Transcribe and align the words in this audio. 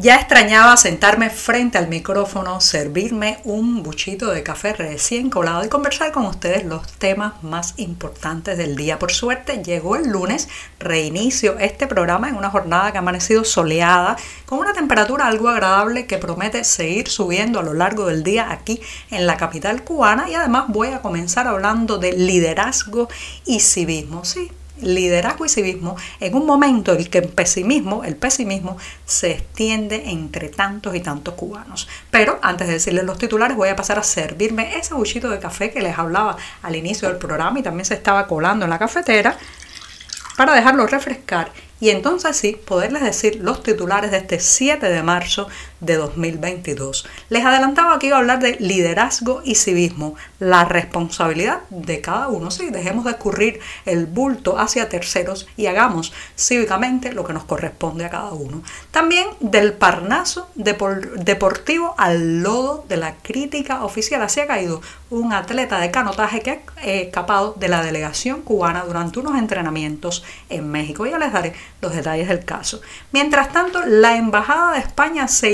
Ya 0.00 0.14
extrañaba 0.14 0.76
sentarme 0.76 1.28
frente 1.28 1.76
al 1.76 1.88
micrófono, 1.88 2.60
servirme 2.60 3.40
un 3.42 3.82
buchito 3.82 4.30
de 4.30 4.44
café 4.44 4.72
recién 4.72 5.28
colado 5.28 5.64
y 5.64 5.68
conversar 5.68 6.12
con 6.12 6.24
ustedes 6.24 6.64
los 6.64 6.86
temas 6.92 7.42
más 7.42 7.74
importantes 7.78 8.56
del 8.56 8.76
día. 8.76 9.00
Por 9.00 9.10
suerte 9.10 9.60
llegó 9.64 9.96
el 9.96 10.08
lunes, 10.08 10.48
reinicio 10.78 11.58
este 11.58 11.88
programa 11.88 12.28
en 12.28 12.36
una 12.36 12.48
jornada 12.48 12.92
que 12.92 12.98
ha 12.98 13.00
amanecido 13.00 13.42
soleada, 13.42 14.16
con 14.46 14.60
una 14.60 14.72
temperatura 14.72 15.26
algo 15.26 15.48
agradable 15.48 16.06
que 16.06 16.18
promete 16.18 16.62
seguir 16.62 17.08
subiendo 17.08 17.58
a 17.58 17.64
lo 17.64 17.74
largo 17.74 18.06
del 18.06 18.22
día 18.22 18.52
aquí 18.52 18.80
en 19.10 19.26
la 19.26 19.36
capital 19.36 19.82
cubana 19.82 20.30
y 20.30 20.34
además 20.34 20.66
voy 20.68 20.88
a 20.88 21.02
comenzar 21.02 21.48
hablando 21.48 21.98
de 21.98 22.12
liderazgo 22.12 23.08
y 23.46 23.58
civismo. 23.58 24.24
Sí, 24.24 24.48
liderazgo 24.80 25.44
y 25.44 25.48
civismo 25.48 25.96
en 26.20 26.34
un 26.34 26.46
momento 26.46 26.92
en 26.92 27.04
que 27.06 27.18
el 27.18 27.28
pesimismo, 27.28 28.04
el 28.04 28.16
pesimismo 28.16 28.76
se 29.06 29.32
extiende 29.32 30.10
entre 30.10 30.48
tantos 30.48 30.94
y 30.94 31.00
tantos 31.00 31.34
cubanos. 31.34 31.88
Pero 32.10 32.38
antes 32.42 32.66
de 32.66 32.74
decirles 32.74 33.04
los 33.04 33.18
titulares, 33.18 33.56
voy 33.56 33.68
a 33.68 33.76
pasar 33.76 33.98
a 33.98 34.02
servirme 34.02 34.76
ese 34.76 34.94
buchito 34.94 35.28
de 35.30 35.38
café 35.38 35.70
que 35.70 35.82
les 35.82 35.98
hablaba 35.98 36.36
al 36.62 36.76
inicio 36.76 37.08
del 37.08 37.18
programa 37.18 37.58
y 37.58 37.62
también 37.62 37.84
se 37.84 37.94
estaba 37.94 38.26
colando 38.26 38.64
en 38.64 38.70
la 38.70 38.78
cafetera 38.78 39.36
para 40.36 40.54
dejarlo 40.54 40.86
refrescar 40.86 41.50
y 41.80 41.90
entonces 41.90 42.36
sí 42.36 42.56
poderles 42.64 43.02
decir 43.02 43.38
los 43.40 43.62
titulares 43.62 44.10
de 44.10 44.18
este 44.18 44.40
7 44.40 44.88
de 44.88 45.02
marzo 45.02 45.48
de 45.80 45.96
2022. 45.96 47.06
Les 47.28 47.44
adelantaba 47.44 47.98
que 47.98 48.08
iba 48.08 48.16
a 48.16 48.20
hablar 48.20 48.40
de 48.40 48.56
liderazgo 48.60 49.42
y 49.44 49.54
civismo, 49.54 50.14
la 50.38 50.64
responsabilidad 50.64 51.60
de 51.70 52.00
cada 52.00 52.28
uno. 52.28 52.50
Sí, 52.50 52.70
dejemos 52.70 53.04
de 53.04 53.12
escurrir 53.12 53.60
el 53.86 54.06
bulto 54.06 54.58
hacia 54.58 54.88
terceros 54.88 55.46
y 55.56 55.66
hagamos 55.66 56.12
cívicamente 56.36 57.12
lo 57.12 57.24
que 57.24 57.32
nos 57.32 57.44
corresponde 57.44 58.04
a 58.04 58.10
cada 58.10 58.32
uno. 58.32 58.62
También 58.90 59.26
del 59.40 59.72
parnaso 59.72 60.48
deportivo 60.54 61.94
al 61.98 62.42
lodo 62.42 62.84
de 62.88 62.96
la 62.96 63.14
crítica 63.16 63.84
oficial. 63.84 64.22
Así 64.22 64.40
ha 64.40 64.46
caído 64.46 64.80
un 65.10 65.32
atleta 65.32 65.78
de 65.78 65.90
canotaje 65.90 66.40
que 66.40 66.50
ha 66.50 66.84
escapado 66.84 67.54
de 67.56 67.68
la 67.68 67.82
delegación 67.82 68.42
cubana 68.42 68.84
durante 68.84 69.18
unos 69.20 69.38
entrenamientos 69.38 70.24
en 70.48 70.70
México. 70.70 71.06
Ya 71.06 71.18
les 71.18 71.32
daré 71.32 71.54
los 71.80 71.94
detalles 71.94 72.28
del 72.28 72.44
caso. 72.44 72.80
Mientras 73.12 73.52
tanto, 73.52 73.84
la 73.86 74.16
Embajada 74.16 74.72
de 74.72 74.80
España 74.80 75.28
se 75.28 75.52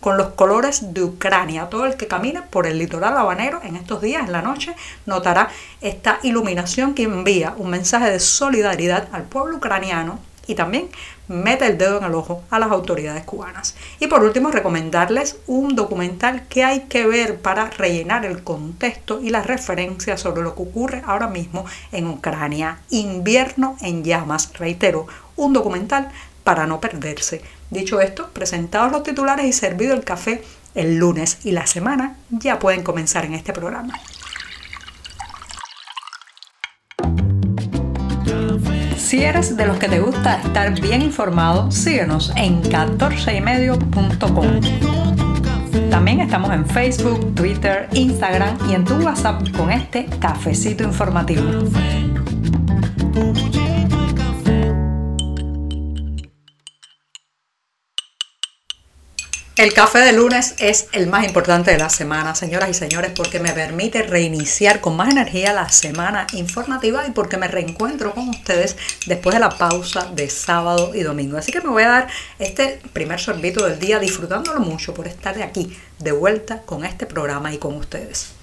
con 0.00 0.16
los 0.16 0.28
colores 0.34 0.94
de 0.94 1.02
Ucrania. 1.02 1.68
Todo 1.68 1.86
el 1.86 1.96
que 1.96 2.06
camine 2.06 2.42
por 2.42 2.66
el 2.66 2.78
litoral 2.78 3.16
habanero 3.16 3.60
en 3.64 3.76
estos 3.76 4.00
días, 4.00 4.24
en 4.24 4.32
la 4.32 4.42
noche, 4.42 4.74
notará 5.06 5.48
esta 5.80 6.18
iluminación 6.22 6.94
que 6.94 7.04
envía 7.04 7.54
un 7.56 7.70
mensaje 7.70 8.10
de 8.10 8.20
solidaridad 8.20 9.08
al 9.12 9.24
pueblo 9.24 9.56
ucraniano 9.56 10.20
y 10.46 10.54
también 10.54 10.88
mete 11.28 11.66
el 11.66 11.78
dedo 11.78 11.98
en 11.98 12.04
el 12.04 12.14
ojo 12.14 12.42
a 12.50 12.58
las 12.58 12.70
autoridades 12.70 13.24
cubanas. 13.24 13.76
Y 14.00 14.06
por 14.06 14.22
último, 14.22 14.50
recomendarles 14.50 15.38
un 15.46 15.74
documental 15.74 16.46
que 16.48 16.64
hay 16.64 16.80
que 16.82 17.06
ver 17.06 17.38
para 17.40 17.70
rellenar 17.70 18.24
el 18.24 18.42
contexto 18.42 19.20
y 19.20 19.30
las 19.30 19.46
referencias 19.46 20.20
sobre 20.20 20.42
lo 20.42 20.54
que 20.54 20.62
ocurre 20.62 21.02
ahora 21.06 21.28
mismo 21.28 21.64
en 21.90 22.06
Ucrania. 22.08 22.78
Invierno 22.90 23.76
en 23.80 24.04
llamas, 24.04 24.52
reitero, 24.58 25.06
un 25.36 25.52
documental 25.52 26.10
para 26.44 26.66
no 26.66 26.80
perderse. 26.80 27.42
Dicho 27.70 28.00
esto, 28.00 28.30
presentados 28.32 28.92
los 28.92 29.02
titulares 29.02 29.46
y 29.46 29.52
servido 29.52 29.94
el 29.94 30.04
café 30.04 30.42
el 30.74 30.96
lunes 30.96 31.38
y 31.44 31.52
la 31.52 31.66
semana, 31.66 32.16
ya 32.30 32.58
pueden 32.58 32.82
comenzar 32.82 33.24
en 33.24 33.34
este 33.34 33.52
programa. 33.52 33.94
Si 38.96 39.22
eres 39.22 39.56
de 39.58 39.66
los 39.66 39.78
que 39.78 39.88
te 39.88 40.00
gusta 40.00 40.40
estar 40.40 40.80
bien 40.80 41.02
informado, 41.02 41.70
síguenos 41.70 42.32
en 42.36 42.62
14ymedio.com. 42.62 44.60
También 45.90 46.20
estamos 46.20 46.50
en 46.52 46.64
Facebook, 46.66 47.34
Twitter, 47.34 47.90
Instagram 47.92 48.56
y 48.70 48.74
en 48.74 48.86
tu 48.86 48.94
WhatsApp 48.94 49.42
con 49.54 49.70
este 49.70 50.06
cafecito 50.18 50.84
informativo. 50.84 51.42
El 59.62 59.72
café 59.74 60.00
de 60.00 60.12
lunes 60.12 60.56
es 60.58 60.88
el 60.90 61.06
más 61.06 61.24
importante 61.24 61.70
de 61.70 61.78
la 61.78 61.88
semana, 61.88 62.34
señoras 62.34 62.68
y 62.68 62.74
señores, 62.74 63.12
porque 63.14 63.38
me 63.38 63.52
permite 63.52 64.02
reiniciar 64.02 64.80
con 64.80 64.96
más 64.96 65.08
energía 65.08 65.52
la 65.52 65.68
semana 65.68 66.26
informativa 66.32 67.06
y 67.06 67.12
porque 67.12 67.36
me 67.36 67.46
reencuentro 67.46 68.12
con 68.12 68.28
ustedes 68.28 68.76
después 69.06 69.34
de 69.34 69.38
la 69.38 69.50
pausa 69.50 70.10
de 70.16 70.28
sábado 70.30 70.96
y 70.96 71.04
domingo. 71.04 71.38
Así 71.38 71.52
que 71.52 71.60
me 71.60 71.70
voy 71.70 71.84
a 71.84 71.90
dar 71.90 72.08
este 72.40 72.80
primer 72.92 73.20
sorbito 73.20 73.64
del 73.64 73.78
día 73.78 74.00
disfrutándolo 74.00 74.58
mucho 74.58 74.94
por 74.94 75.06
estar 75.06 75.36
de 75.36 75.44
aquí 75.44 75.78
de 76.00 76.10
vuelta 76.10 76.62
con 76.62 76.84
este 76.84 77.06
programa 77.06 77.54
y 77.54 77.58
con 77.58 77.76
ustedes. 77.76 78.41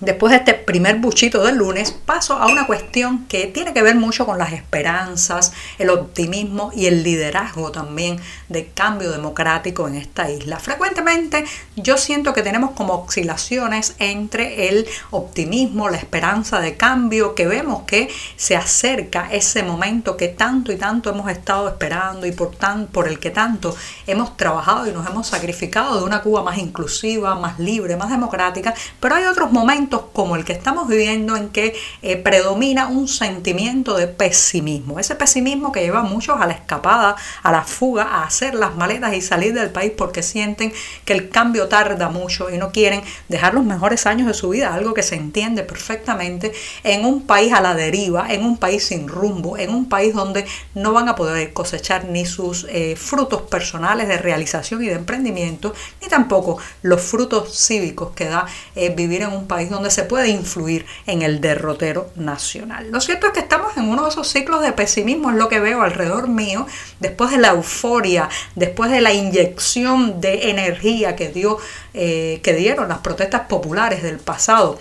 Después 0.00 0.30
de 0.30 0.36
este 0.36 0.52
primer 0.52 0.96
buchito 0.96 1.42
del 1.42 1.56
lunes, 1.56 1.90
paso 1.90 2.34
a 2.34 2.48
una 2.48 2.66
cuestión 2.66 3.24
que 3.28 3.46
tiene 3.46 3.72
que 3.72 3.80
ver 3.80 3.94
mucho 3.94 4.26
con 4.26 4.36
las 4.36 4.52
esperanzas, 4.52 5.54
el 5.78 5.88
optimismo 5.88 6.70
y 6.74 6.84
el 6.84 7.02
liderazgo 7.02 7.72
también 7.72 8.20
de 8.50 8.66
cambio 8.66 9.10
democrático 9.10 9.88
en 9.88 9.94
esta 9.94 10.30
isla. 10.30 10.58
Frecuentemente 10.58 11.46
yo 11.76 11.96
siento 11.96 12.34
que 12.34 12.42
tenemos 12.42 12.72
como 12.72 12.92
oscilaciones 12.92 13.94
entre 13.98 14.68
el 14.68 14.86
optimismo, 15.12 15.88
la 15.88 15.96
esperanza 15.96 16.60
de 16.60 16.76
cambio, 16.76 17.34
que 17.34 17.46
vemos 17.46 17.84
que 17.84 18.10
se 18.36 18.54
acerca 18.54 19.30
ese 19.32 19.62
momento 19.62 20.18
que 20.18 20.28
tanto 20.28 20.72
y 20.72 20.76
tanto 20.76 21.08
hemos 21.08 21.30
estado 21.30 21.68
esperando 21.68 22.26
y 22.26 22.32
por, 22.32 22.54
tan, 22.54 22.88
por 22.88 23.08
el 23.08 23.18
que 23.18 23.30
tanto 23.30 23.74
hemos 24.06 24.36
trabajado 24.36 24.86
y 24.86 24.92
nos 24.92 25.08
hemos 25.08 25.26
sacrificado 25.26 26.00
de 26.00 26.04
una 26.04 26.20
Cuba 26.20 26.42
más 26.42 26.58
inclusiva, 26.58 27.34
más 27.36 27.58
libre, 27.58 27.96
más 27.96 28.10
democrática, 28.10 28.74
pero 29.00 29.14
hay 29.14 29.24
otros 29.24 29.50
momentos 29.52 29.85
como 29.88 30.36
el 30.36 30.44
que 30.44 30.52
estamos 30.52 30.88
viviendo 30.88 31.36
en 31.36 31.48
que 31.48 31.74
eh, 32.02 32.16
predomina 32.16 32.88
un 32.88 33.08
sentimiento 33.08 33.96
de 33.96 34.06
pesimismo. 34.06 34.98
Ese 34.98 35.14
pesimismo 35.14 35.72
que 35.72 35.80
lleva 35.80 36.00
a 36.00 36.02
muchos 36.02 36.40
a 36.40 36.46
la 36.46 36.52
escapada, 36.52 37.16
a 37.42 37.52
la 37.52 37.62
fuga, 37.62 38.04
a 38.04 38.24
hacer 38.24 38.54
las 38.54 38.76
maletas 38.76 39.14
y 39.14 39.20
salir 39.20 39.54
del 39.54 39.70
país 39.70 39.92
porque 39.96 40.22
sienten 40.22 40.72
que 41.04 41.12
el 41.12 41.28
cambio 41.28 41.68
tarda 41.68 42.08
mucho 42.08 42.50
y 42.50 42.58
no 42.58 42.72
quieren 42.72 43.02
dejar 43.28 43.54
los 43.54 43.64
mejores 43.64 44.06
años 44.06 44.26
de 44.26 44.34
su 44.34 44.50
vida, 44.50 44.74
algo 44.74 44.94
que 44.94 45.02
se 45.02 45.16
entiende 45.16 45.62
perfectamente 45.62 46.52
en 46.84 47.04
un 47.04 47.22
país 47.22 47.52
a 47.52 47.60
la 47.60 47.74
deriva, 47.74 48.32
en 48.32 48.44
un 48.44 48.56
país 48.56 48.86
sin 48.86 49.08
rumbo, 49.08 49.56
en 49.56 49.70
un 49.70 49.88
país 49.88 50.14
donde 50.14 50.44
no 50.74 50.92
van 50.92 51.08
a 51.08 51.16
poder 51.16 51.52
cosechar 51.52 52.04
ni 52.06 52.26
sus 52.26 52.66
eh, 52.68 52.96
frutos 52.96 53.42
personales 53.42 54.08
de 54.08 54.18
realización 54.18 54.82
y 54.82 54.88
de 54.88 54.94
emprendimiento, 54.94 55.74
ni 56.00 56.08
tampoco 56.08 56.58
los 56.82 57.00
frutos 57.00 57.56
cívicos 57.56 58.12
que 58.14 58.26
da 58.26 58.46
eh, 58.74 58.92
vivir 58.94 59.22
en 59.22 59.32
un 59.32 59.46
país 59.46 59.70
donde 59.70 59.75
se 59.90 60.04
puede 60.04 60.28
influir 60.28 60.86
en 61.06 61.22
el 61.22 61.40
derrotero 61.40 62.10
nacional. 62.16 62.90
Lo 62.90 63.00
cierto 63.00 63.28
es 63.28 63.32
que 63.32 63.40
estamos 63.40 63.76
en 63.76 63.88
uno 63.88 64.04
de 64.04 64.10
esos 64.10 64.28
ciclos 64.28 64.62
de 64.62 64.72
pesimismo, 64.72 65.30
es 65.30 65.36
lo 65.36 65.48
que 65.48 65.60
veo 65.60 65.82
alrededor 65.82 66.28
mío, 66.28 66.66
después 67.00 67.30
de 67.30 67.38
la 67.38 67.48
euforia, 67.48 68.28
después 68.54 68.90
de 68.90 69.00
la 69.00 69.12
inyección 69.12 70.20
de 70.20 70.50
energía 70.50 71.16
que, 71.16 71.28
dio, 71.28 71.58
eh, 71.94 72.40
que 72.42 72.54
dieron 72.54 72.88
las 72.88 72.98
protestas 72.98 73.42
populares 73.42 74.02
del 74.02 74.18
pasado 74.18 74.78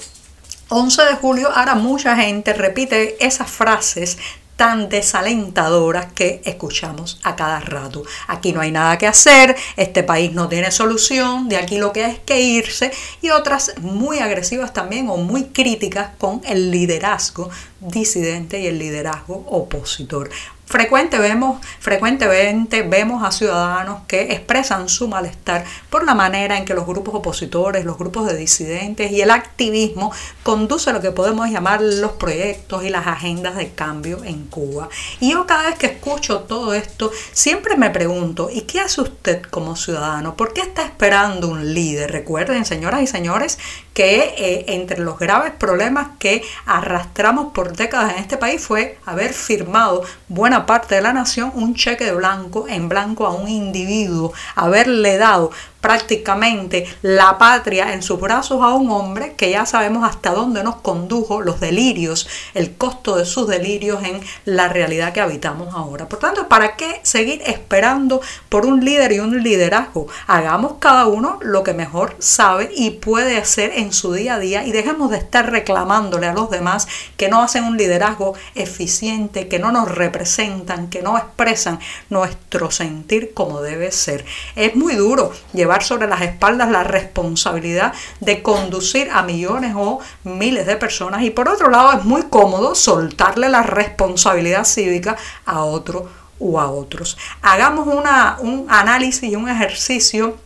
11 0.70 1.04
de 1.04 1.14
julio, 1.16 1.50
ahora 1.54 1.76
mucha 1.76 2.16
gente 2.16 2.54
repite 2.54 3.24
esas 3.24 3.50
frases 3.50 4.18
tan 4.56 4.90
desalentadoras 4.90 6.14
que 6.14 6.42
escuchamos 6.46 7.20
a 7.24 7.36
cada 7.36 7.60
rato. 7.60 8.04
Aquí 8.28 8.54
no 8.54 8.62
hay 8.62 8.72
nada 8.72 8.98
que 8.98 9.08
hacer, 9.08 9.56
este 9.76 10.04
país 10.04 10.32
no 10.32 10.48
tiene 10.48 10.72
solución, 10.72 11.50
de 11.50 11.58
aquí 11.58 11.78
lo 11.78 11.92
que 11.92 12.06
hay 12.06 12.12
es 12.14 12.20
que 12.20 12.42
irse 12.42 12.92
y 13.22 13.30
otras 13.30 13.74
muy 13.82 14.20
agresivas 14.20 14.74
también 14.74 15.10
o 15.10 15.18
muy 15.18 15.46
críticas 15.46 16.12
con 16.18 16.42
el 16.46 16.72
liderazgo 16.72 17.50
disidente 17.80 18.60
y 18.60 18.68
el 18.68 18.80
liderazgo 18.80 19.46
opositor. 19.50 20.30
Vemos, 21.20 21.60
frecuentemente 21.80 22.84
vemos 22.84 23.24
a 23.24 23.32
ciudadanos 23.32 24.02
que 24.08 24.34
expresan 24.34 24.90
su 24.90 25.08
malestar 25.08 25.64
por 25.90 26.06
la 26.06 26.14
manera 26.14 26.58
en 26.58 26.66
que 26.66 26.74
los 26.74 26.86
grupos 26.86 27.16
opositores, 27.16 27.86
los 27.86 27.98
grupos 27.98 28.28
de 28.28 28.38
disidentes 28.38 29.12
y 29.12 29.22
el 29.22 29.32
activismo 29.32 30.12
conduce 30.44 30.92
lo 30.92 31.02
que 31.02 31.12
podemos 31.12 31.50
llamar 31.50 31.82
los 31.82 32.14
proyectos 32.14 32.84
y 32.84 32.90
las 32.90 33.08
agendas 33.08 33.56
de 33.56 33.72
cambio 33.72 34.24
en 34.24 34.46
Cuba. 34.46 34.90
Y 35.20 35.32
yo 35.32 35.46
cada 35.48 35.64
vez 35.70 35.78
que 35.78 35.88
escucho 35.88 36.42
todo 36.42 36.74
esto, 36.74 37.12
siempre 37.32 37.78
me 37.78 37.90
pregunto, 37.90 38.50
¿y 38.52 38.62
qué 38.62 38.82
hace 38.82 39.02
usted 39.02 39.42
como 39.44 39.76
ciudadano? 39.76 40.36
¿Por 40.36 40.54
qué 40.54 40.62
está 40.62 40.84
esperando 40.84 41.48
un 41.48 41.74
líder? 41.74 42.12
Recuerden, 42.12 42.66
señoras 42.66 43.02
y 43.02 43.08
señores, 43.08 43.58
que 43.96 44.36
eh, 44.38 44.66
entre 44.68 45.00
los 45.00 45.18
graves 45.18 45.54
problemas 45.54 46.10
que 46.20 46.44
arrastramos 46.66 47.54
por 47.54 47.76
décadas 47.78 48.12
en 48.12 48.20
este 48.20 48.36
país 48.36 48.62
fue 48.62 49.00
haber 49.06 49.34
firmado 49.34 50.04
buena 50.28 50.66
parte 50.66 50.96
de 50.96 51.02
la 51.02 51.14
nación 51.14 51.52
un 51.56 51.76
cheque 51.76 52.04
de 52.04 52.12
blanco 52.12 52.68
en 52.68 52.90
blanco 52.90 53.26
a 53.26 53.34
un 53.34 53.48
individuo, 53.48 54.34
haberle 54.54 55.18
dado 55.18 55.52
prácticamente 55.86 56.88
la 57.04 57.38
patria 57.38 57.94
en 57.94 58.02
sus 58.02 58.20
brazos 58.20 58.60
a 58.64 58.74
un 58.74 58.90
hombre 58.90 59.36
que 59.38 59.52
ya 59.52 59.68
sabemos 59.68 60.04
hasta 60.04 60.32
dónde 60.32 60.64
nos 60.64 60.78
condujo 60.78 61.42
los 61.42 61.60
delirios, 61.60 62.28
el 62.56 62.76
costo 62.76 63.18
de 63.18 63.26
sus 63.26 63.48
delirios 63.48 64.04
en 64.04 64.20
la 64.46 64.68
realidad 64.68 65.14
que 65.14 65.22
habitamos 65.22 65.76
ahora. 65.76 66.10
Por 66.10 66.18
tanto, 66.18 66.48
¿para 66.48 66.76
qué 66.76 67.02
seguir 67.04 67.44
esperando 67.46 68.20
por 68.50 68.66
un 68.66 68.84
líder 68.84 69.12
y 69.12 69.20
un 69.20 69.44
liderazgo? 69.44 70.08
Hagamos 70.26 70.78
cada 70.80 71.06
uno 71.06 71.38
lo 71.44 71.62
que 71.62 71.76
mejor 71.76 72.16
sabe 72.18 72.72
y 72.76 72.90
puede 72.90 73.38
hacer 73.38 73.72
en 73.76 73.94
su 73.94 74.12
día 74.12 74.34
a 74.34 74.40
día 74.40 74.66
y 74.66 74.72
dejemos 74.72 75.12
de 75.12 75.18
estar 75.18 75.52
reclamándole 75.52 76.26
a 76.26 76.34
los 76.34 76.50
demás 76.50 76.88
que 77.16 77.30
no 77.30 77.44
hacen 77.44 77.64
un 77.64 77.78
liderazgo 77.78 78.34
eficiente, 78.56 79.48
que 79.48 79.60
no 79.60 79.72
nos 79.72 79.94
representan, 79.94 80.90
que 80.90 81.04
no 81.04 81.16
expresan 81.16 81.80
nuestro 82.10 82.72
sentir 82.72 83.36
como 83.36 83.62
debe 83.62 83.92
ser. 83.92 84.26
Es 84.56 84.76
muy 84.76 84.96
duro 84.96 85.32
llevar 85.54 85.75
sobre 85.84 86.08
las 86.08 86.22
espaldas 86.22 86.70
la 86.70 86.84
responsabilidad 86.84 87.94
de 88.20 88.42
conducir 88.42 89.10
a 89.12 89.24
millones 89.24 89.74
o 89.76 90.00
miles 90.24 90.66
de 90.66 90.76
personas 90.76 91.24
y 91.24 91.30
por 91.30 91.50
otro 91.50 91.70
lado 91.70 91.94
es 91.94 92.06
muy 92.06 92.24
cómodo 92.24 92.76
soltarle 92.76 93.50
la 93.50 93.64
responsabilidad 93.64 94.66
cívica 94.66 95.16
a 95.46 95.64
otro 95.64 96.10
o 96.40 96.60
a 96.60 96.70
otros. 96.70 97.18
Hagamos 97.42 97.88
una, 97.88 98.38
un 98.40 98.68
análisis 98.70 99.24
y 99.24 99.36
un 99.36 99.50
ejercicio 99.50 100.38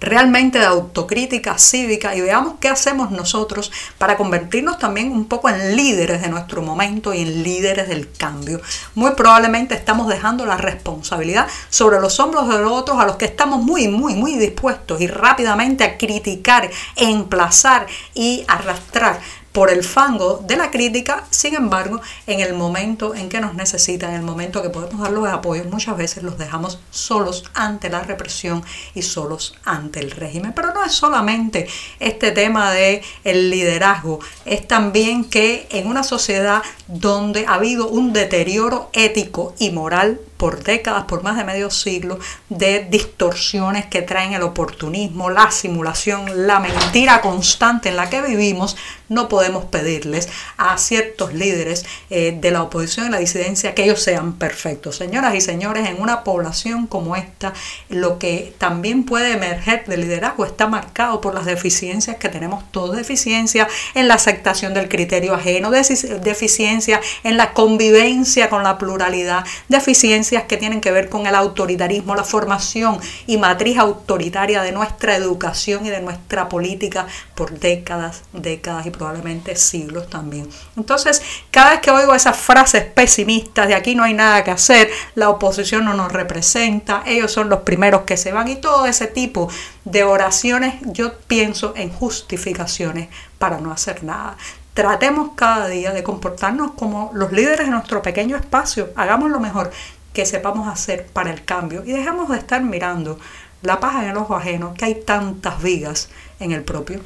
realmente 0.00 0.58
de 0.58 0.66
autocrítica 0.66 1.58
cívica 1.58 2.14
y 2.14 2.20
veamos 2.20 2.54
qué 2.60 2.68
hacemos 2.68 3.10
nosotros 3.10 3.72
para 3.98 4.16
convertirnos 4.16 4.78
también 4.78 5.12
un 5.12 5.26
poco 5.26 5.48
en 5.48 5.76
líderes 5.76 6.22
de 6.22 6.28
nuestro 6.28 6.62
momento 6.62 7.14
y 7.14 7.22
en 7.22 7.42
líderes 7.42 7.88
del 7.88 8.10
cambio. 8.12 8.60
Muy 8.94 9.12
probablemente 9.12 9.74
estamos 9.74 10.08
dejando 10.08 10.46
la 10.46 10.56
responsabilidad 10.56 11.46
sobre 11.70 12.00
los 12.00 12.18
hombros 12.20 12.48
de 12.48 12.58
los 12.58 12.72
otros 12.72 12.98
a 12.98 13.06
los 13.06 13.16
que 13.16 13.24
estamos 13.26 13.62
muy, 13.62 13.88
muy, 13.88 14.14
muy 14.14 14.36
dispuestos 14.36 15.00
y 15.00 15.06
rápidamente 15.06 15.84
a 15.84 15.98
criticar, 15.98 16.70
emplazar 16.96 17.86
y 18.14 18.44
arrastrar 18.48 19.20
por 19.56 19.70
el 19.70 19.82
fango 19.82 20.44
de 20.46 20.54
la 20.54 20.70
crítica, 20.70 21.24
sin 21.30 21.54
embargo, 21.54 22.02
en 22.26 22.40
el 22.40 22.52
momento 22.52 23.14
en 23.14 23.30
que 23.30 23.40
nos 23.40 23.54
necesitan, 23.54 24.10
en 24.10 24.16
el 24.16 24.22
momento 24.22 24.60
que 24.60 24.68
podemos 24.68 25.00
dar 25.00 25.12
los 25.12 25.26
apoyos, 25.26 25.64
muchas 25.64 25.96
veces 25.96 26.22
los 26.22 26.36
dejamos 26.36 26.78
solos 26.90 27.42
ante 27.54 27.88
la 27.88 28.02
represión 28.02 28.62
y 28.94 29.00
solos 29.00 29.54
ante 29.64 30.00
el 30.00 30.10
régimen. 30.10 30.52
Pero 30.52 30.74
no 30.74 30.84
es 30.84 30.92
solamente 30.92 31.66
este 32.00 32.32
tema 32.32 32.70
de 32.70 33.02
el 33.24 33.48
liderazgo, 33.48 34.18
es 34.44 34.68
también 34.68 35.24
que 35.24 35.66
en 35.70 35.86
una 35.86 36.02
sociedad 36.02 36.62
donde 36.86 37.46
ha 37.46 37.54
habido 37.54 37.88
un 37.88 38.12
deterioro 38.12 38.90
ético 38.92 39.54
y 39.58 39.70
moral 39.70 40.20
por 40.36 40.62
décadas, 40.62 41.04
por 41.04 41.22
más 41.22 41.36
de 41.36 41.44
medio 41.44 41.70
siglo, 41.70 42.18
de 42.48 42.86
distorsiones 42.90 43.86
que 43.86 44.02
traen 44.02 44.32
el 44.32 44.42
oportunismo, 44.42 45.30
la 45.30 45.50
simulación, 45.50 46.46
la 46.46 46.60
mentira 46.60 47.20
constante 47.20 47.88
en 47.88 47.96
la 47.96 48.10
que 48.10 48.22
vivimos, 48.22 48.76
no 49.08 49.28
podemos 49.28 49.64
pedirles 49.66 50.28
a 50.56 50.76
ciertos 50.78 51.32
líderes 51.32 51.84
eh, 52.10 52.36
de 52.38 52.50
la 52.50 52.62
oposición 52.62 53.06
y 53.06 53.10
la 53.10 53.18
disidencia 53.18 53.74
que 53.74 53.84
ellos 53.84 54.02
sean 54.02 54.34
perfectos. 54.34 54.96
Señoras 54.96 55.34
y 55.34 55.40
señores, 55.40 55.88
en 55.88 56.00
una 56.00 56.24
población 56.24 56.86
como 56.86 57.16
esta, 57.16 57.52
lo 57.88 58.18
que 58.18 58.54
también 58.58 59.04
puede 59.04 59.32
emerger 59.32 59.84
del 59.86 60.00
liderazgo 60.00 60.44
está 60.44 60.66
marcado 60.66 61.20
por 61.20 61.34
las 61.34 61.44
deficiencias 61.44 62.16
que 62.16 62.28
tenemos 62.28 62.64
todos, 62.72 62.96
deficiencia 62.96 63.68
en 63.94 64.08
la 64.08 64.14
aceptación 64.14 64.74
del 64.74 64.88
criterio 64.88 65.34
ajeno, 65.34 65.70
deficiencia 65.70 67.00
en 67.22 67.36
la 67.36 67.52
convivencia 67.52 68.48
con 68.48 68.62
la 68.62 68.78
pluralidad, 68.78 69.44
deficiencia 69.68 70.25
que 70.30 70.56
tienen 70.56 70.80
que 70.80 70.90
ver 70.90 71.08
con 71.08 71.26
el 71.26 71.34
autoritarismo, 71.34 72.14
la 72.14 72.24
formación 72.24 72.98
y 73.26 73.36
matriz 73.38 73.78
autoritaria 73.78 74.62
de 74.62 74.72
nuestra 74.72 75.16
educación 75.16 75.86
y 75.86 75.90
de 75.90 76.00
nuestra 76.00 76.48
política 76.48 77.06
por 77.34 77.58
décadas, 77.58 78.22
décadas 78.32 78.86
y 78.86 78.90
probablemente 78.90 79.56
siglos 79.56 80.08
también. 80.10 80.48
Entonces, 80.76 81.22
cada 81.50 81.70
vez 81.70 81.80
que 81.80 81.90
oigo 81.90 82.14
esas 82.14 82.36
frases 82.36 82.84
pesimistas 82.84 83.68
de 83.68 83.74
aquí 83.74 83.94
no 83.94 84.04
hay 84.04 84.14
nada 84.14 84.44
que 84.44 84.50
hacer, 84.50 84.90
la 85.14 85.30
oposición 85.30 85.84
no 85.84 85.94
nos 85.94 86.12
representa, 86.12 87.02
ellos 87.06 87.32
son 87.32 87.48
los 87.48 87.60
primeros 87.60 88.02
que 88.02 88.16
se 88.16 88.32
van 88.32 88.48
y 88.48 88.56
todo 88.56 88.86
ese 88.86 89.06
tipo 89.06 89.48
de 89.84 90.04
oraciones, 90.04 90.74
yo 90.82 91.18
pienso 91.26 91.74
en 91.76 91.90
justificaciones 91.90 93.08
para 93.38 93.60
no 93.60 93.72
hacer 93.72 94.02
nada 94.02 94.36
tratemos 94.76 95.30
cada 95.36 95.68
día 95.68 95.90
de 95.92 96.02
comportarnos 96.02 96.72
como 96.72 97.10
los 97.14 97.32
líderes 97.32 97.64
de 97.66 97.72
nuestro 97.72 98.02
pequeño 98.02 98.36
espacio, 98.36 98.90
hagamos 98.94 99.30
lo 99.30 99.40
mejor 99.40 99.70
que 100.16 100.24
sepamos 100.24 100.66
hacer 100.66 101.04
para 101.12 101.30
el 101.30 101.44
cambio 101.44 101.84
y 101.84 101.92
dejemos 101.92 102.30
de 102.30 102.38
estar 102.38 102.62
mirando 102.62 103.18
la 103.60 103.80
paja 103.80 104.02
en 104.02 104.12
el 104.12 104.16
ojo 104.16 104.34
ajeno, 104.34 104.72
que 104.72 104.86
hay 104.86 104.94
tantas 104.94 105.62
vigas 105.62 106.08
en 106.40 106.52
el 106.52 106.62
propio. 106.64 107.00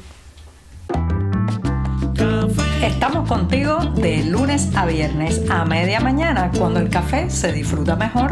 Estamos 2.81 3.27
contigo 3.27 3.79
de 3.97 4.23
lunes 4.23 4.69
a 4.77 4.85
viernes 4.85 5.41
a 5.49 5.65
media 5.65 5.99
mañana, 5.99 6.51
cuando 6.57 6.79
el 6.79 6.89
café 6.89 7.29
se 7.29 7.51
disfruta 7.51 7.97
mejor. 7.97 8.31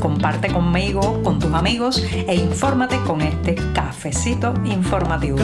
Comparte 0.00 0.52
conmigo, 0.52 1.22
con 1.22 1.38
tus 1.38 1.54
amigos 1.54 2.04
e 2.12 2.34
infórmate 2.34 2.98
con 3.06 3.22
este 3.22 3.54
cafecito 3.72 4.52
informativo. 4.66 5.38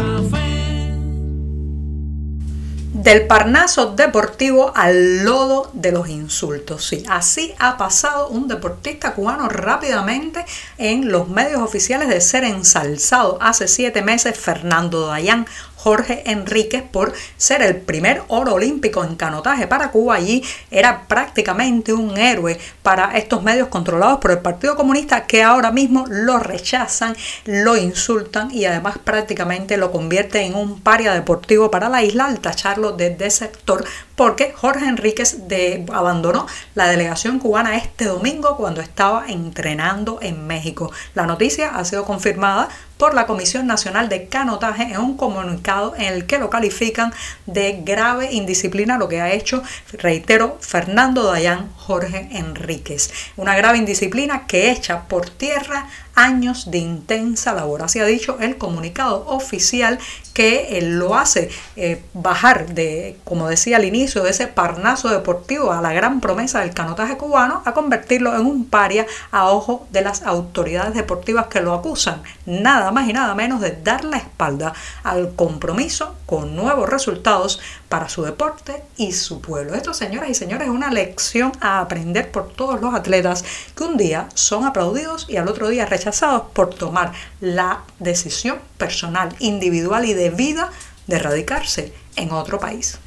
Del 3.03 3.27
Parnaso 3.27 3.95
deportivo 3.97 4.73
al 4.77 5.25
lodo 5.25 5.71
de 5.73 5.91
los 5.91 6.11
insultos. 6.11 6.85
Sí, 6.85 7.03
así 7.09 7.55
ha 7.59 7.79
pasado 7.79 8.29
un 8.29 8.47
deportista 8.47 9.15
cubano 9.15 9.49
rápidamente 9.49 10.45
en 10.77 11.11
los 11.11 11.27
medios 11.27 11.63
oficiales 11.63 12.11
de 12.11 12.21
ser 12.21 12.45
ensalzado 12.45 13.39
hace 13.41 13.69
siete 13.69 14.03
meses 14.03 14.39
Fernando 14.39 15.07
Dayan, 15.07 15.47
Jorge 15.83 16.31
Enríquez 16.31 16.83
por 16.83 17.15
ser 17.39 17.63
el 17.63 17.77
primer 17.77 18.23
oro 18.29 18.55
olímpico 18.55 19.03
en 19.03 19.17
canotaje 19.17 19.67
para 19.67 19.91
Cuba. 19.91 20.17
Allí 20.17 20.43
era 20.71 21.07
prácticamente 21.09 21.95
un 21.95 22.19
héroe 22.19 22.59
para 22.83 23.17
estos 23.17 23.43
medios 23.43 23.69
controlados 23.69 24.19
por 24.21 24.31
el 24.31 24.41
Partido 24.41 24.77
Comunista 24.77 25.27
que 25.27 25.43
ahora 25.43 25.71
mismo 25.71 26.05
lo 26.07 26.39
rechazan, 26.39 27.17
lo 27.47 27.77
insultan 27.77 28.51
y 28.51 28.67
además 28.67 28.99
prácticamente 28.99 29.79
lo 29.79 29.91
convierte 29.91 30.43
en 30.43 30.55
un 30.55 30.81
paria 30.81 31.15
deportivo 31.15 31.71
para 31.71 31.89
la 31.89 32.03
isla 32.03 32.27
al 32.27 32.41
tacharlo 32.41 32.93
de 32.93 33.11
desertor 33.17 33.85
porque 34.21 34.53
Jorge 34.55 34.85
Enríquez 34.85 35.49
de, 35.49 35.87
abandonó 35.95 36.47
la 36.75 36.89
delegación 36.89 37.39
cubana 37.39 37.79
este 37.79 38.05
domingo 38.05 38.59
cuando 38.59 38.83
estaba 38.83 39.25
entrenando 39.29 40.19
en 40.21 40.47
México. 40.47 40.93
La 41.15 41.25
noticia 41.25 41.71
ha 41.71 41.83
sido 41.87 42.05
confirmada 42.05 42.69
por 42.99 43.15
la 43.15 43.27
Comisión 43.27 43.67
Nacional 43.67 44.11
de 44.11 44.29
Canotaje 44.29 44.83
en 44.83 44.99
un 44.99 45.17
comunicado 45.17 45.95
en 45.97 46.13
el 46.13 46.27
que 46.27 46.39
lo 46.39 46.51
califican 46.51 47.15
de 47.47 47.81
grave 47.83 48.31
indisciplina 48.31 48.99
lo 48.99 49.09
que 49.09 49.23
ha 49.23 49.33
hecho, 49.33 49.63
reitero, 49.95 50.59
Fernando 50.61 51.23
Dayán 51.23 51.73
Jorge 51.77 52.29
Enríquez. 52.33 53.11
Una 53.39 53.57
grave 53.57 53.79
indisciplina 53.79 54.47
que 54.47 54.71
echa 54.71 55.09
por 55.09 55.31
tierra 55.31 55.89
años 56.15 56.71
de 56.71 56.79
intensa 56.79 57.53
labor. 57.53 57.83
Así 57.83 57.99
ha 57.99 58.05
dicho 58.05 58.39
el 58.41 58.59
comunicado 58.59 59.25
oficial 59.27 59.99
que 60.35 60.79
eh, 60.79 60.83
lo 60.83 61.17
hace 61.17 61.51
eh, 61.77 62.03
bajar 62.15 62.75
de, 62.75 63.17
como 63.25 63.49
decía 63.49 63.77
al 63.77 63.85
inicio, 63.85 64.23
de 64.23 64.31
ese 64.31 64.47
parnazo 64.47 65.09
deportivo 65.09 65.73
a 65.73 65.83
la 65.83 65.93
gran 65.93 66.21
promesa 66.21 66.61
del 66.61 66.73
canotaje 66.75 67.17
cubano, 67.17 67.63
a 67.65 67.73
convertirlo 67.73 68.35
en 68.35 68.47
un 68.47 68.65
paria 68.65 69.07
a 69.31 69.49
ojo 69.49 69.87
de 69.91 70.03
las 70.03 70.23
autoridades 70.23 70.95
deportivas 70.95 71.49
que 71.49 71.61
lo 71.61 71.75
acusan, 71.75 72.23
nada 72.47 72.91
más 72.93 73.09
y 73.09 73.13
nada 73.13 73.35
menos 73.35 73.61
de 73.61 73.73
dar 73.73 74.05
la 74.05 74.19
espalda 74.19 74.73
al 75.03 75.35
compromiso 75.35 76.15
con 76.27 76.55
nuevos 76.55 76.89
resultados 76.89 77.61
para 77.91 78.09
su 78.09 78.23
deporte 78.23 78.85
y 78.97 79.13
su 79.13 79.41
pueblo. 79.41 79.75
Esto, 79.75 79.93
señoras 79.93 80.31
y 80.31 80.35
señores, 80.35 80.69
es 80.69 80.73
una 80.73 80.93
lección 80.93 81.51
a 81.61 81.81
aprender 81.81 82.31
por 82.31 82.53
todos 82.53 82.81
los 82.81 82.95
atletas 82.95 83.45
que 83.77 83.83
un 83.83 83.97
día 83.97 84.29
son 84.35 84.65
aplaudidos 84.65 85.27
y 85.29 85.37
al 85.37 85.49
otro 85.49 85.69
día 85.69 85.87
rechazados 85.87 86.45
por 86.53 86.73
tomar 86.73 87.13
la 87.41 87.83
decisión 87.99 88.59
personal, 88.79 89.35
individual 89.41 90.05
y 90.05 90.15
de 90.15 90.31
vida 90.31 90.71
de 91.09 91.19
radicarse 91.19 91.93
en 92.15 92.31
otro 92.31 92.61
país. 92.61 93.01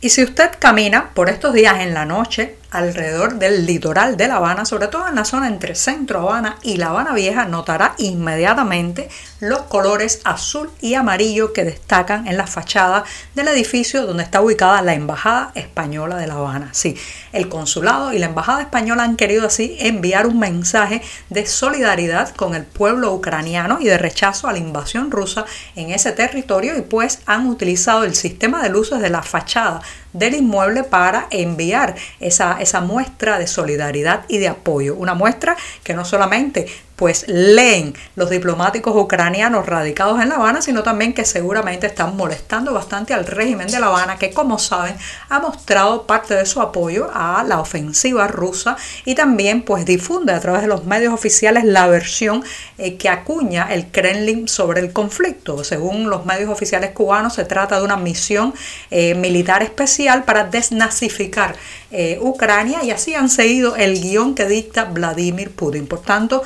Y 0.00 0.08
si 0.08 0.24
usted 0.24 0.52
camina 0.58 1.10
por 1.12 1.28
estos 1.28 1.52
días 1.52 1.80
en 1.80 1.92
la 1.92 2.06
noche 2.06 2.56
alrededor 2.70 3.34
del 3.34 3.66
litoral 3.66 4.16
de 4.16 4.28
La 4.28 4.36
Habana, 4.36 4.64
sobre 4.64 4.88
todo 4.88 5.08
en 5.08 5.16
la 5.16 5.24
zona 5.24 5.48
entre 5.48 5.74
Centro 5.74 6.20
Habana 6.20 6.56
y 6.62 6.76
La 6.76 6.88
Habana 6.88 7.12
Vieja, 7.14 7.44
notará 7.44 7.94
inmediatamente 7.98 9.08
los 9.40 9.62
colores 9.62 10.20
azul 10.24 10.70
y 10.80 10.94
amarillo 10.94 11.52
que 11.52 11.64
destacan 11.64 12.26
en 12.28 12.36
la 12.36 12.46
fachada 12.46 13.04
del 13.34 13.48
edificio 13.48 14.06
donde 14.06 14.22
está 14.22 14.40
ubicada 14.40 14.82
la 14.82 14.94
Embajada 14.94 15.52
Española 15.54 16.16
de 16.16 16.26
La 16.26 16.34
Habana. 16.34 16.68
Sí, 16.72 16.96
el 17.32 17.48
consulado 17.48 18.12
y 18.12 18.18
la 18.18 18.26
Embajada 18.26 18.62
Española 18.62 19.02
han 19.02 19.16
querido 19.16 19.46
así 19.46 19.76
enviar 19.80 20.26
un 20.26 20.38
mensaje 20.38 21.02
de 21.28 21.46
solidaridad 21.46 22.34
con 22.34 22.54
el 22.54 22.64
pueblo 22.64 23.12
ucraniano 23.12 23.78
y 23.80 23.86
de 23.86 23.98
rechazo 23.98 24.48
a 24.48 24.52
la 24.52 24.58
invasión 24.58 25.10
rusa 25.10 25.44
en 25.74 25.90
ese 25.90 26.12
territorio 26.12 26.76
y 26.76 26.82
pues 26.82 27.20
han 27.26 27.46
utilizado 27.46 28.04
el 28.04 28.14
sistema 28.14 28.62
de 28.62 28.68
luces 28.68 29.00
de 29.00 29.10
la 29.10 29.22
fachada 29.22 29.80
del 30.12 30.34
inmueble 30.34 30.84
para 30.84 31.26
enviar 31.30 31.94
esa, 32.20 32.60
esa 32.60 32.80
muestra 32.80 33.38
de 33.38 33.46
solidaridad 33.46 34.24
y 34.28 34.38
de 34.38 34.48
apoyo. 34.48 34.94
Una 34.94 35.14
muestra 35.14 35.56
que 35.84 35.94
no 35.94 36.04
solamente 36.04 36.66
pues 37.00 37.24
leen 37.28 37.94
los 38.14 38.28
diplomáticos 38.28 38.94
ucranianos 38.94 39.64
radicados 39.64 40.20
en 40.20 40.28
La 40.28 40.34
Habana, 40.34 40.60
sino 40.60 40.82
también 40.82 41.14
que 41.14 41.24
seguramente 41.24 41.86
están 41.86 42.14
molestando 42.14 42.74
bastante 42.74 43.14
al 43.14 43.24
régimen 43.24 43.68
de 43.68 43.80
La 43.80 43.86
Habana, 43.86 44.18
que 44.18 44.32
como 44.32 44.58
saben 44.58 44.94
ha 45.30 45.38
mostrado 45.38 46.06
parte 46.06 46.34
de 46.34 46.44
su 46.44 46.60
apoyo 46.60 47.10
a 47.14 47.42
la 47.42 47.58
ofensiva 47.58 48.26
rusa 48.26 48.76
y 49.06 49.14
también 49.14 49.62
pues 49.62 49.86
difunde 49.86 50.34
a 50.34 50.40
través 50.40 50.60
de 50.60 50.68
los 50.68 50.84
medios 50.84 51.14
oficiales 51.14 51.64
la 51.64 51.86
versión 51.86 52.44
eh, 52.76 52.98
que 52.98 53.08
acuña 53.08 53.72
el 53.72 53.86
Kremlin 53.86 54.46
sobre 54.46 54.82
el 54.82 54.92
conflicto. 54.92 55.64
Según 55.64 56.10
los 56.10 56.26
medios 56.26 56.50
oficiales 56.50 56.90
cubanos, 56.90 57.32
se 57.32 57.46
trata 57.46 57.78
de 57.78 57.84
una 57.86 57.96
misión 57.96 58.52
eh, 58.90 59.14
militar 59.14 59.62
especial 59.62 60.24
para 60.24 60.44
desnazificar 60.44 61.56
eh, 61.92 62.18
Ucrania 62.20 62.84
y 62.84 62.90
así 62.92 63.14
han 63.14 63.30
seguido 63.30 63.74
el 63.74 64.00
guion 64.00 64.34
que 64.34 64.44
dicta 64.44 64.84
Vladimir 64.84 65.50
Putin. 65.50 65.86
Por 65.86 66.02
tanto, 66.02 66.42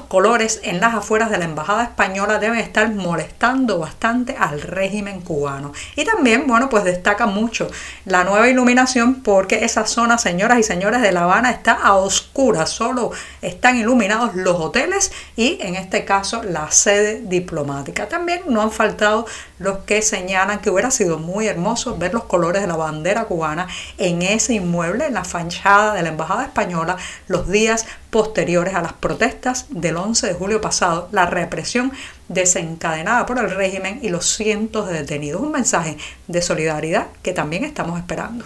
colores 0.00 0.60
en 0.62 0.80
las 0.80 0.94
afueras 0.94 1.30
de 1.30 1.38
la 1.38 1.44
Embajada 1.44 1.84
Española 1.84 2.38
deben 2.38 2.58
estar 2.58 2.90
molestando 2.92 3.78
bastante 3.78 4.36
al 4.38 4.60
régimen 4.60 5.20
cubano. 5.20 5.72
Y 5.96 6.04
también, 6.04 6.46
bueno, 6.46 6.68
pues 6.68 6.84
destaca 6.84 7.26
mucho 7.26 7.70
la 8.04 8.24
nueva 8.24 8.48
iluminación 8.48 9.22
porque 9.22 9.64
esa 9.64 9.86
zona, 9.86 10.18
señoras 10.18 10.58
y 10.58 10.62
señores 10.62 11.02
de 11.02 11.12
La 11.12 11.22
Habana, 11.22 11.50
está 11.50 11.72
a 11.72 11.94
oscuras, 11.94 12.70
solo 12.70 13.10
están 13.40 13.76
iluminados 13.76 14.34
los 14.34 14.56
hoteles 14.56 15.12
y 15.36 15.58
en 15.60 15.74
este 15.76 16.04
caso 16.04 16.42
la 16.42 16.70
sede 16.70 17.20
diplomática. 17.24 18.08
También 18.08 18.42
no 18.48 18.62
han 18.62 18.72
faltado 18.72 19.26
los 19.58 19.78
que 19.78 20.02
señalan 20.02 20.60
que 20.60 20.70
hubiera 20.70 20.90
sido 20.90 21.18
muy 21.18 21.46
hermoso 21.46 21.96
ver 21.96 22.12
los 22.12 22.24
colores 22.24 22.62
de 22.62 22.68
la 22.68 22.76
bandera 22.76 23.24
cubana 23.24 23.68
en 23.98 24.22
ese 24.22 24.54
inmueble 24.54 25.06
en 25.06 25.14
la 25.14 25.24
fachada 25.24 25.94
de 25.94 26.02
la 26.02 26.08
Embajada 26.08 26.44
Española 26.44 26.96
los 27.28 27.48
días 27.48 27.86
posteriores 28.12 28.74
a 28.74 28.82
las 28.82 28.92
protestas 28.92 29.64
del 29.70 29.96
11 29.96 30.26
de 30.26 30.34
julio 30.34 30.60
pasado, 30.60 31.08
la 31.12 31.24
represión 31.24 31.92
desencadenada 32.28 33.24
por 33.24 33.38
el 33.38 33.50
régimen 33.50 34.00
y 34.02 34.10
los 34.10 34.26
cientos 34.26 34.86
de 34.86 34.92
detenidos. 34.92 35.40
Un 35.40 35.50
mensaje 35.50 35.96
de 36.28 36.42
solidaridad 36.42 37.06
que 37.22 37.32
también 37.32 37.64
estamos 37.64 37.98
esperando. 37.98 38.44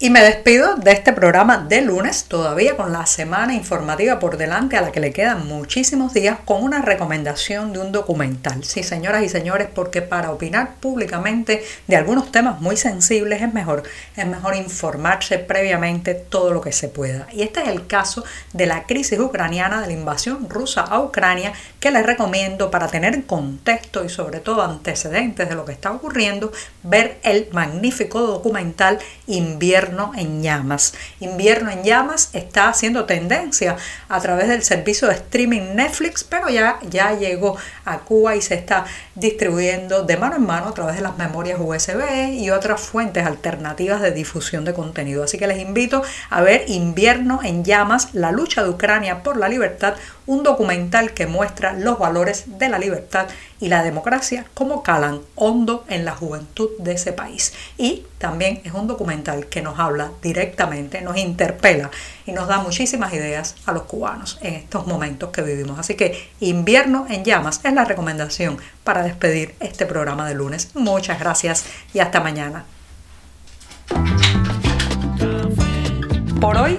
Y 0.00 0.10
me 0.10 0.22
despido 0.22 0.76
de 0.76 0.92
este 0.92 1.12
programa 1.12 1.58
de 1.58 1.80
lunes, 1.80 2.26
todavía 2.26 2.76
con 2.76 2.92
la 2.92 3.04
semana 3.04 3.54
informativa 3.54 4.20
por 4.20 4.36
delante 4.36 4.76
a 4.76 4.80
la 4.80 4.92
que 4.92 5.00
le 5.00 5.12
quedan 5.12 5.48
muchísimos 5.48 6.14
días, 6.14 6.38
con 6.44 6.62
una 6.62 6.82
recomendación 6.82 7.72
de 7.72 7.80
un 7.80 7.90
documental. 7.90 8.62
Sí, 8.62 8.84
señoras 8.84 9.24
y 9.24 9.28
señores, 9.28 9.66
porque 9.74 10.00
para 10.00 10.30
opinar 10.30 10.76
públicamente 10.76 11.64
de 11.88 11.96
algunos 11.96 12.30
temas 12.30 12.60
muy 12.60 12.76
sensibles 12.76 13.42
es 13.42 13.52
mejor, 13.52 13.82
es 14.16 14.24
mejor 14.24 14.54
informarse 14.54 15.40
previamente 15.40 16.14
todo 16.14 16.52
lo 16.52 16.60
que 16.60 16.70
se 16.70 16.86
pueda. 16.86 17.26
Y 17.32 17.42
este 17.42 17.62
es 17.62 17.68
el 17.68 17.88
caso 17.88 18.22
de 18.52 18.66
la 18.66 18.84
crisis 18.84 19.18
ucraniana, 19.18 19.80
de 19.80 19.88
la 19.88 19.94
invasión 19.94 20.48
rusa 20.48 20.82
a 20.82 21.00
Ucrania, 21.00 21.52
que 21.80 21.90
les 21.90 22.06
recomiendo 22.06 22.70
para 22.70 22.86
tener 22.86 23.26
contexto 23.26 24.04
y 24.04 24.08
sobre 24.08 24.38
todo 24.38 24.62
antecedentes 24.62 25.48
de 25.48 25.56
lo 25.56 25.64
que 25.64 25.72
está 25.72 25.90
ocurriendo, 25.90 26.52
ver 26.84 27.18
el 27.24 27.48
magnífico 27.50 28.20
documental 28.20 29.00
Invierno 29.26 29.87
en 30.16 30.42
llamas. 30.42 30.94
Invierno 31.20 31.70
en 31.70 31.82
llamas 31.82 32.30
está 32.32 32.68
haciendo 32.68 33.04
tendencia 33.04 33.76
a 34.08 34.20
través 34.20 34.48
del 34.48 34.62
servicio 34.62 35.08
de 35.08 35.14
streaming 35.14 35.74
Netflix, 35.74 36.24
pero 36.24 36.48
ya, 36.48 36.78
ya 36.90 37.14
llegó 37.14 37.56
a 37.84 37.98
Cuba 38.00 38.36
y 38.36 38.42
se 38.42 38.54
está 38.54 38.84
distribuyendo 39.14 40.02
de 40.02 40.16
mano 40.16 40.36
en 40.36 40.46
mano 40.46 40.68
a 40.68 40.74
través 40.74 40.96
de 40.96 41.02
las 41.02 41.16
memorias 41.16 41.58
USB 41.60 42.32
y 42.32 42.50
otras 42.50 42.80
fuentes 42.80 43.26
alternativas 43.26 44.00
de 44.00 44.10
difusión 44.10 44.64
de 44.64 44.74
contenido. 44.74 45.24
Así 45.24 45.38
que 45.38 45.46
les 45.46 45.58
invito 45.58 46.02
a 46.30 46.40
ver 46.42 46.64
Invierno 46.68 47.40
en 47.42 47.64
llamas, 47.64 48.14
la 48.14 48.32
lucha 48.32 48.62
de 48.62 48.70
Ucrania 48.70 49.22
por 49.22 49.36
la 49.36 49.48
libertad, 49.48 49.94
un 50.26 50.42
documental 50.42 51.12
que 51.12 51.26
muestra 51.26 51.72
los 51.72 51.98
valores 51.98 52.58
de 52.58 52.68
la 52.68 52.78
libertad 52.78 53.28
y 53.60 53.68
la 53.68 53.82
democracia 53.82 54.46
como 54.54 54.82
calan 54.82 55.20
hondo 55.34 55.84
en 55.88 56.04
la 56.04 56.14
juventud 56.14 56.70
de 56.78 56.92
ese 56.92 57.12
país. 57.12 57.52
Y 57.76 58.04
también 58.18 58.60
es 58.64 58.72
un 58.72 58.86
documental 58.86 59.46
que 59.46 59.62
nos 59.62 59.78
habla 59.78 60.10
directamente, 60.22 61.00
nos 61.00 61.16
interpela 61.16 61.90
y 62.26 62.32
nos 62.32 62.48
da 62.48 62.58
muchísimas 62.58 63.12
ideas 63.12 63.56
a 63.66 63.72
los 63.72 63.82
cubanos 63.84 64.38
en 64.42 64.54
estos 64.54 64.86
momentos 64.86 65.30
que 65.30 65.42
vivimos. 65.42 65.78
Así 65.78 65.94
que 65.94 66.28
Invierno 66.40 67.06
en 67.08 67.24
llamas 67.24 67.60
es 67.64 67.72
la 67.72 67.84
recomendación 67.84 68.58
para 68.84 69.02
despedir 69.02 69.54
este 69.60 69.86
programa 69.86 70.28
de 70.28 70.34
lunes. 70.34 70.70
Muchas 70.74 71.18
gracias 71.18 71.64
y 71.92 71.98
hasta 71.98 72.20
mañana. 72.20 72.64